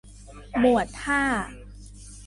[0.59, 1.23] หมวดห้า